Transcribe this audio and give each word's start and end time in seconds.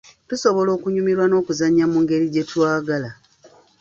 Tusobola 0.27 0.69
okunyumirwa 0.77 1.25
n'okuzannya 1.27 1.85
mu 1.91 1.97
ngeri 2.03 2.25
gye 2.33 2.43
twagala. 2.49 3.09